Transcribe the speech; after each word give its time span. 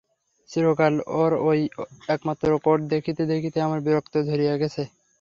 চিরকাল 0.49 0.93
ওর 1.15 1.31
ঐ 1.41 1.49
একমাত্র 2.09 2.47
কোট 2.65 2.79
দেখিতে 2.93 3.23
দেখিতে 3.31 3.57
আমার 3.61 3.79
বিরক্ত 3.85 4.13
ধরিয়া 4.29 4.55
গেছে। 4.61 4.83